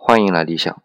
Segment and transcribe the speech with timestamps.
[0.00, 0.80] 欢迎来理想。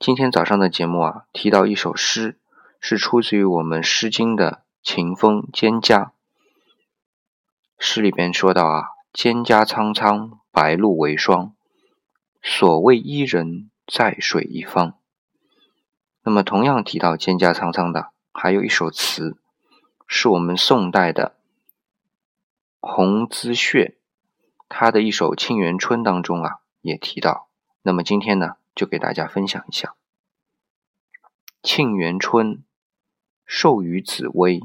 [0.00, 2.40] 今天早上的节目啊，提到一首诗，
[2.80, 4.50] 是出自于我们《诗经》的
[4.82, 6.06] 《秦风·蒹葭》。
[7.78, 11.54] 诗里边说到啊，“蒹葭苍苍，白露为霜。
[12.42, 14.94] 所谓伊人，在水一方。”
[16.24, 19.36] 那么，同样提到蒹葭苍苍的，还有一首词，
[20.06, 21.36] 是我们宋代的
[22.80, 23.98] 洪资穴，
[24.70, 27.47] 他的一首《沁园春》当中啊，也提到。
[27.88, 29.96] 那么今天呢，就给大家分享一下
[31.62, 32.56] 《沁园春·
[33.46, 34.60] 授予紫薇》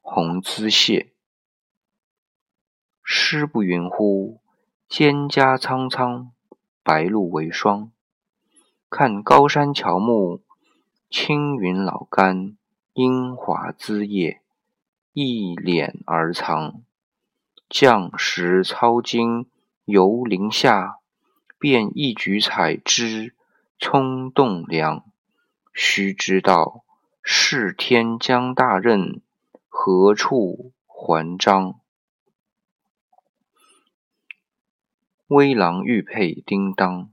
[0.00, 1.12] 红姿谢。
[3.04, 4.40] 诗不云乎，
[4.88, 6.30] 蒹葭苍苍，
[6.82, 7.92] 白露为霜。
[8.88, 10.42] 看高山乔木，
[11.10, 12.56] 青云老干，
[12.94, 14.40] 英华滋叶，
[15.12, 16.82] 一敛而藏。
[17.68, 19.50] 将识操经
[19.84, 20.99] 游林下。
[21.60, 23.34] 便一举采之，
[23.78, 25.04] 葱栋梁。
[25.74, 26.84] 须知道，
[27.22, 29.20] 是天将大任，
[29.68, 31.78] 何处还章？
[35.26, 37.12] 微郎玉佩叮当，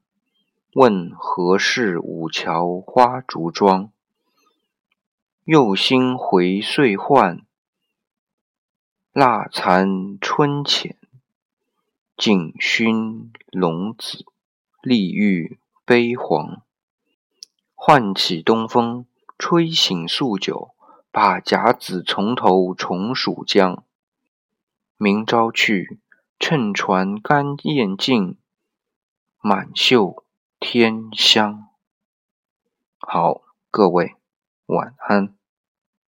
[0.74, 3.92] 问何事五桥花烛妆？
[5.44, 7.46] 又新回岁换，
[9.12, 10.98] 蜡残春浅，
[12.18, 14.26] 锦熏笼子。
[14.88, 16.62] 丽玉悲黄，
[17.76, 19.06] 唤起东风，
[19.38, 20.74] 吹醒宿酒，
[21.12, 23.84] 把甲子从头重数江。
[24.96, 26.00] 明朝去，
[26.40, 28.38] 乘船干雁尽，
[29.42, 30.24] 满袖
[30.58, 31.68] 天香。
[33.00, 34.16] 好，各位
[34.68, 35.37] 晚安。